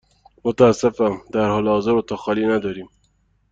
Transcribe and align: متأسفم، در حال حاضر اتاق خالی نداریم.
متأسفم، 0.45 1.21
در 1.33 1.49
حال 1.49 1.67
حاضر 1.67 1.91
اتاق 1.95 2.19
خالی 2.19 2.45
نداریم. 2.47 2.89